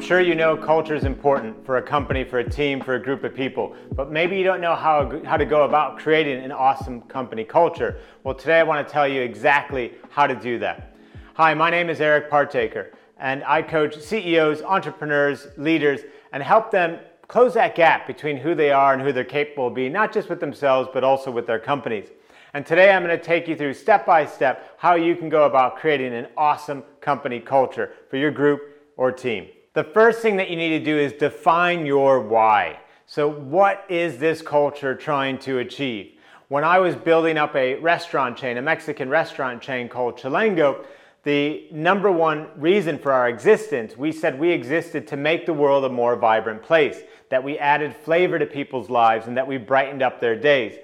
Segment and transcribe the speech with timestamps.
[0.00, 2.98] I'm sure you know culture is important for a company, for a team, for a
[2.98, 6.52] group of people, but maybe you don't know how, how to go about creating an
[6.52, 7.98] awesome company culture.
[8.24, 10.96] Well, today I want to tell you exactly how to do that.
[11.34, 16.00] Hi, my name is Eric Partaker, and I coach CEOs, entrepreneurs, leaders,
[16.32, 19.74] and help them close that gap between who they are and who they're capable of
[19.74, 22.08] being, not just with themselves, but also with their companies.
[22.54, 25.44] And today I'm going to take you through step by step how you can go
[25.44, 28.62] about creating an awesome company culture for your group
[28.96, 29.48] or team.
[29.72, 32.80] The first thing that you need to do is define your why.
[33.06, 36.14] So, what is this culture trying to achieve?
[36.48, 40.84] When I was building up a restaurant chain, a Mexican restaurant chain called Chilango,
[41.22, 45.84] the number one reason for our existence, we said we existed to make the world
[45.84, 50.02] a more vibrant place, that we added flavor to people's lives, and that we brightened
[50.02, 50.80] up their days.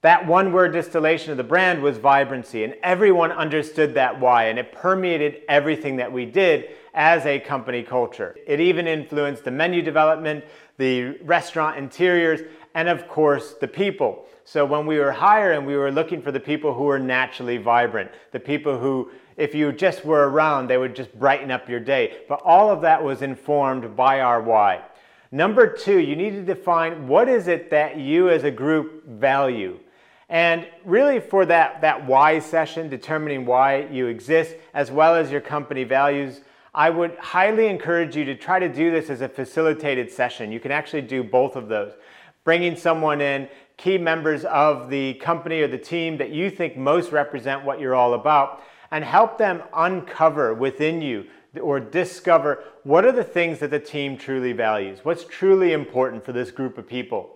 [0.00, 4.58] That one word distillation of the brand was vibrancy, and everyone understood that why, and
[4.58, 8.34] it permeated everything that we did as a company culture.
[8.46, 10.44] It even influenced the menu development,
[10.78, 12.40] the restaurant interiors,
[12.74, 14.24] and of course, the people.
[14.44, 18.10] So when we were hiring, we were looking for the people who were naturally vibrant,
[18.32, 22.18] the people who, if you just were around, they would just brighten up your day.
[22.28, 24.82] But all of that was informed by our why.
[25.30, 29.78] Number two, you need to define what is it that you as a group value.
[30.28, 35.40] And really, for that, that why session, determining why you exist, as well as your
[35.40, 36.40] company values,
[36.76, 40.52] I would highly encourage you to try to do this as a facilitated session.
[40.52, 41.94] You can actually do both of those.
[42.44, 47.12] Bringing someone in, key members of the company or the team that you think most
[47.12, 51.26] represent what you're all about, and help them uncover within you
[51.62, 56.32] or discover what are the things that the team truly values, what's truly important for
[56.32, 57.35] this group of people.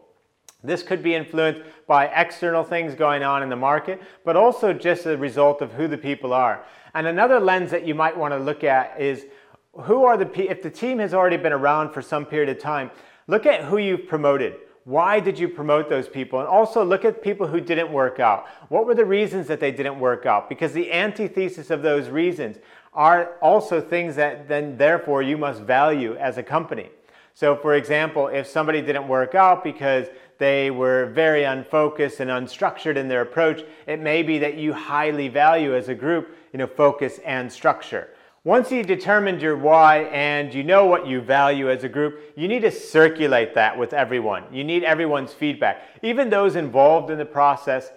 [0.63, 5.07] This could be influenced by external things going on in the market, but also just
[5.07, 6.65] a result of who the people are.
[6.95, 9.27] And another lens that you might want to look at is
[9.73, 12.91] who are the if the team has already been around for some period of time,
[13.27, 14.57] look at who you've promoted.
[14.85, 16.41] Why did you promote those people?
[16.41, 18.47] And also look at people who didn't work out.
[18.71, 20.49] What were the reasons that they didn't work out?
[20.49, 22.57] Because the antithesis of those reasons
[22.93, 26.89] are also things that then therefore you must value as a company.
[27.35, 30.09] So, for example, if somebody didn't work out because
[30.39, 35.29] they were very unfocused and unstructured in their approach, it may be that you highly
[35.29, 38.09] value as a group, you know, focus and structure.
[38.43, 42.49] Once you determined your why and you know what you value as a group, you
[42.49, 44.43] need to circulate that with everyone.
[44.51, 45.83] You need everyone's feedback.
[46.03, 47.91] Even those involved in the process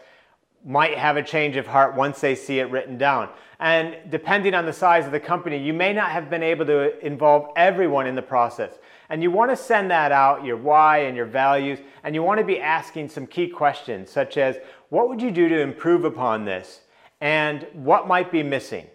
[0.65, 3.29] might have a change of heart once they see it written down.
[3.61, 7.05] And depending on the size of the company, you may not have been able to
[7.05, 8.73] involve everyone in the process.
[9.13, 12.39] And you want to send that out, your why and your values, and you want
[12.39, 14.57] to be asking some key questions such as
[14.89, 16.81] what would you do to improve upon this?
[17.21, 18.87] And what might be missing?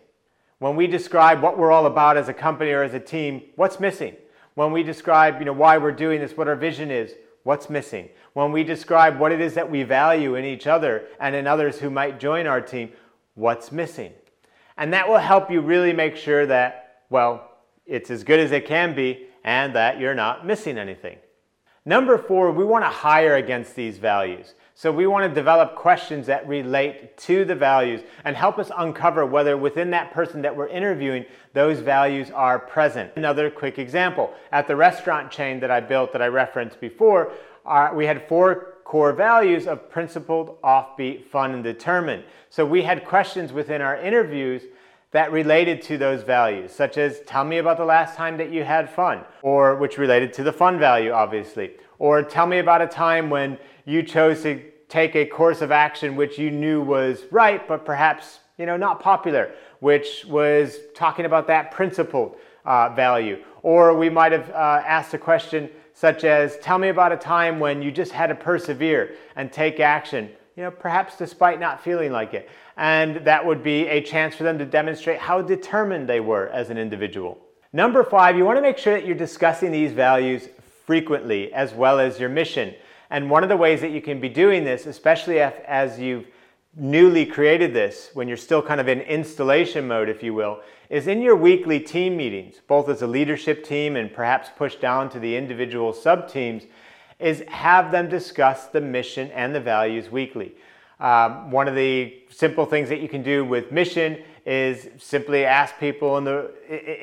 [0.59, 3.79] When we describe what we're all about as a company or as a team, what's
[3.79, 4.17] missing?
[4.55, 7.15] When we describe you know, why we're doing this, what our vision is,
[7.45, 8.09] what's missing?
[8.33, 11.79] When we describe what it is that we value in each other and in others
[11.79, 12.91] who might join our team,
[13.37, 14.13] what's missing?
[14.79, 17.53] And that will help you really make sure that, well,
[17.87, 21.19] it's as good as it can be and that you're not missing anything.
[21.85, 24.55] Number four, we want to hire against these values.
[24.75, 29.25] So we want to develop questions that relate to the values and help us uncover
[29.25, 33.13] whether within that person that we're interviewing, those values are present.
[33.17, 37.33] Another quick example at the restaurant chain that I built that I referenced before,
[37.95, 42.23] we had four core values of principled, offbeat, fun, and determined.
[42.51, 44.63] So we had questions within our interviews
[45.11, 48.65] that related to those values, such as tell me about the last time that you
[48.65, 52.87] had fun, or which related to the fun value, obviously, or tell me about a
[52.87, 57.67] time when you chose to take a course of action which you knew was right,
[57.67, 63.43] but perhaps you know not popular, which was talking about that principled uh, value.
[63.63, 67.59] Or we might have uh, asked a question such as, tell me about a time
[67.59, 72.11] when you just had to persevere and take action you know, perhaps despite not feeling
[72.11, 72.51] like it.
[72.77, 76.69] And that would be a chance for them to demonstrate how determined they were as
[76.69, 77.39] an individual.
[77.73, 80.49] Number five, you want to make sure that you're discussing these values
[80.85, 82.75] frequently as well as your mission.
[83.09, 86.27] And one of the ways that you can be doing this, especially as you've
[86.75, 90.61] newly created this, when you're still kind of in installation mode, if you will,
[90.91, 95.09] is in your weekly team meetings, both as a leadership team and perhaps pushed down
[95.11, 96.65] to the individual sub teams
[97.19, 100.55] is have them discuss the mission and the values weekly.
[101.01, 105.79] Um, one of the simple things that you can do with mission is simply ask
[105.79, 106.51] people in the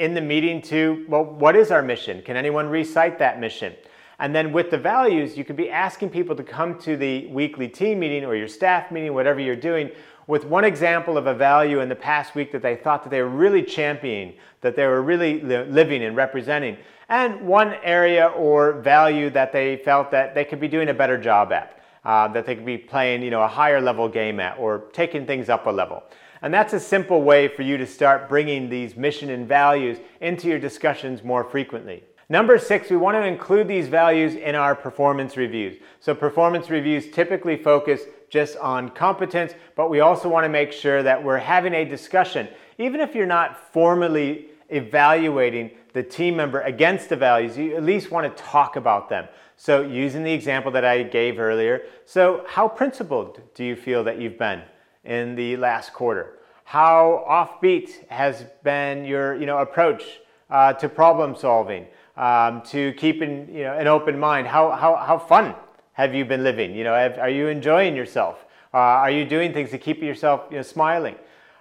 [0.04, 3.74] in the meeting to well what is our mission can anyone recite that mission
[4.18, 7.68] and then with the values you could be asking people to come to the weekly
[7.68, 9.92] team meeting or your staff meeting whatever you're doing
[10.28, 13.22] with one example of a value in the past week that they thought that they
[13.22, 16.78] were really championing, that they were really li- living and representing,
[17.10, 21.18] and one area or value that they felt that they could be doing a better
[21.18, 24.58] job at, uh, that they could be playing you know, a higher level game at,
[24.58, 26.04] or taking things up a level.
[26.42, 30.48] And that's a simple way for you to start bringing these mission and values into
[30.48, 32.04] your discussions more frequently.
[32.28, 35.78] Number six, we want to include these values in our performance reviews.
[36.00, 41.04] So, performance reviews typically focus just on competence, but we also want to make sure
[41.04, 42.48] that we're having a discussion.
[42.78, 48.12] Even if you're not formally evaluating the team member against the values, you at least
[48.12, 49.28] want to talk about them.
[49.58, 54.20] So, using the example that I gave earlier, so how principled do you feel that
[54.20, 54.64] you've been
[55.06, 56.40] in the last quarter?
[56.66, 60.04] How offbeat has been your you know, approach
[60.50, 61.88] uh, to problem solving?
[62.18, 64.48] um, to keeping you know, an open mind.
[64.48, 65.56] How, how, how fun
[65.96, 66.76] have you been living?
[66.76, 68.46] You know, have, are you enjoying yourself?
[68.74, 71.16] Uh, are you doing things to keep yourself you know, smiling?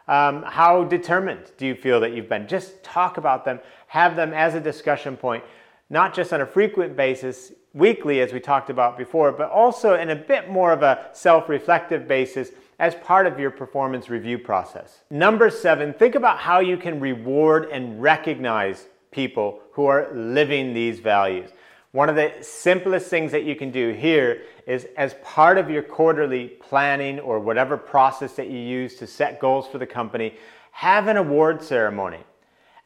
[0.08, 2.48] Um, how determined do you feel that you've been?
[2.48, 5.44] Just talk about them, have them as a discussion point,
[5.88, 10.10] not just on a frequent basis, weekly, as we talked about before, but also in
[10.10, 15.02] a bit more of a self reflective basis as part of your performance review process.
[15.10, 20.98] Number seven, think about how you can reward and recognize people who are living these
[20.98, 21.50] values.
[21.94, 25.84] One of the simplest things that you can do here is as part of your
[25.84, 30.34] quarterly planning or whatever process that you use to set goals for the company,
[30.72, 32.18] have an award ceremony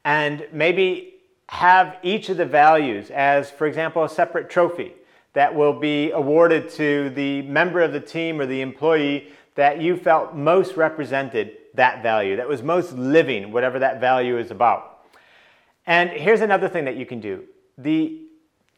[0.05, 1.14] and maybe
[1.49, 4.93] have each of the values as, for example, a separate trophy
[5.32, 9.96] that will be awarded to the member of the team or the employee that you
[9.96, 15.06] felt most represented that value, that was most living whatever that value is about.
[15.87, 17.44] And here's another thing that you can do
[17.78, 18.28] the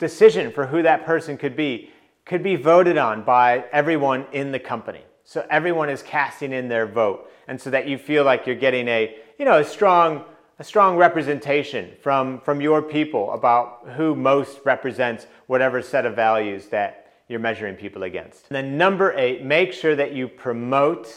[0.00, 1.90] decision for who that person could be
[2.30, 5.02] could be voted on by everyone in the company.
[5.24, 7.30] So everyone is casting in their vote.
[7.48, 10.24] And so that you feel like you're getting a, you know, a strong,
[10.60, 16.66] a strong representation from, from your people about who most represents whatever set of values
[16.66, 18.46] that you're measuring people against.
[18.50, 21.12] And then number eight, make sure that you promote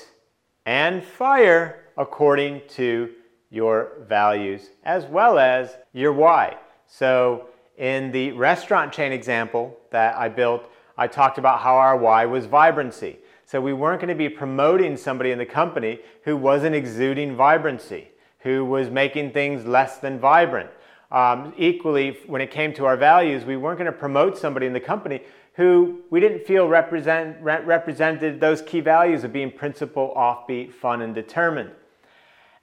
[0.65, 3.11] and fire according to
[3.51, 6.57] your values as well as your why.
[6.87, 12.25] So, in the restaurant chain example that I built, I talked about how our why
[12.25, 13.19] was vibrancy.
[13.45, 18.09] So, we weren't going to be promoting somebody in the company who wasn't exuding vibrancy,
[18.39, 20.69] who was making things less than vibrant.
[21.11, 24.73] Um, equally, when it came to our values, we weren't going to promote somebody in
[24.73, 25.21] the company
[25.53, 31.13] who we didn't feel represent, represented those key values of being principled, offbeat, fun, and
[31.13, 31.69] determined.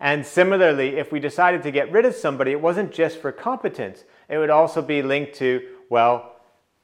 [0.01, 4.05] And similarly, if we decided to get rid of somebody, it wasn't just for competence.
[4.31, 5.61] It would also be linked to,
[5.91, 6.37] well,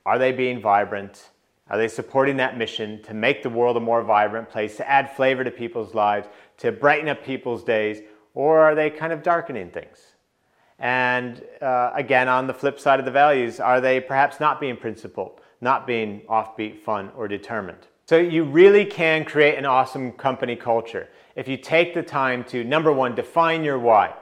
[0.04, 1.30] are they being vibrant?
[1.70, 5.14] Are they supporting that mission to make the world a more vibrant place, to add
[5.16, 6.28] flavor to people's lives,
[6.58, 8.02] to brighten up people's days?
[8.34, 9.98] Or are they kind of darkening things?
[10.78, 14.76] And uh, again, on the flip side of the values, are they perhaps not being
[14.76, 17.86] principled, not being offbeat, fun, or determined?
[18.06, 22.64] So you really can create an awesome company culture if you take the time to,
[22.64, 24.14] number one, define your why.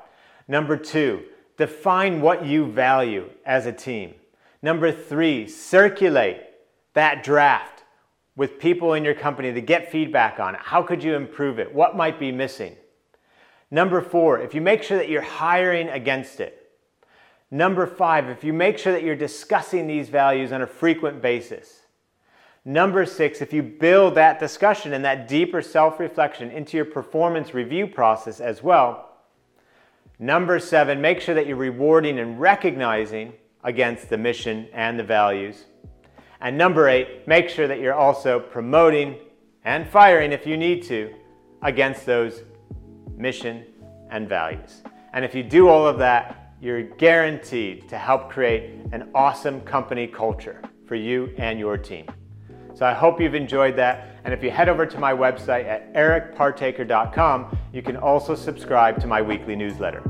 [0.46, 1.24] Number two,
[1.56, 4.14] define what you value as a team.
[4.62, 6.40] Number three, circulate
[6.94, 7.84] that draft
[8.36, 10.60] with people in your company to get feedback on it.
[10.62, 11.72] How could you improve it?
[11.72, 12.76] What might be missing?
[13.70, 16.70] Number four, if you make sure that you're hiring against it.
[17.50, 21.82] Number five, if you make sure that you're discussing these values on a frequent basis.
[22.64, 27.52] Number six, if you build that discussion and that deeper self reflection into your performance
[27.52, 29.13] review process as well.
[30.18, 33.32] Number seven, make sure that you're rewarding and recognizing
[33.64, 35.64] against the mission and the values.
[36.40, 39.16] And number eight, make sure that you're also promoting
[39.64, 41.12] and firing if you need to
[41.62, 42.42] against those
[43.16, 43.64] mission
[44.10, 44.82] and values.
[45.14, 50.06] And if you do all of that, you're guaranteed to help create an awesome company
[50.06, 52.06] culture for you and your team.
[52.74, 54.13] So I hope you've enjoyed that.
[54.24, 59.06] And if you head over to my website at ericpartaker.com, you can also subscribe to
[59.06, 60.02] my weekly newsletter.